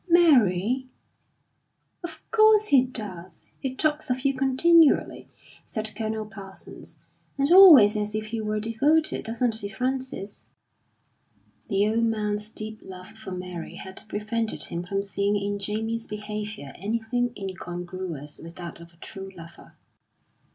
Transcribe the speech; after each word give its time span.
"Mary!" 0.09 0.87
"Of 2.03 2.19
course 2.31 2.69
he 2.69 2.81
does! 2.81 3.45
He 3.59 3.75
talks 3.75 4.09
of 4.09 4.25
you 4.25 4.33
continually," 4.33 5.29
said 5.63 5.93
Colonel 5.95 6.25
Parsons, 6.25 6.97
"and 7.37 7.51
always 7.51 7.95
as 7.95 8.15
if 8.15 8.25
he 8.29 8.41
were 8.41 8.59
devoted. 8.59 9.25
Doesn't 9.25 9.57
he, 9.57 9.69
Frances?" 9.69 10.47
The 11.69 11.87
old 11.87 12.03
man's 12.05 12.49
deep 12.49 12.79
love 12.81 13.09
for 13.09 13.29
Mary 13.29 13.75
had 13.75 14.01
prevented 14.07 14.63
him 14.63 14.83
from 14.85 15.03
seeing 15.03 15.35
in 15.35 15.59
Jamie's 15.59 16.07
behaviour 16.07 16.73
anything 16.77 17.31
incongruous 17.37 18.39
with 18.43 18.55
that 18.55 18.79
of 18.81 18.91
a 18.93 18.97
true 18.97 19.29
lover. 19.37 19.75